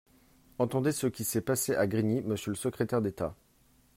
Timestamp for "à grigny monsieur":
1.75-2.49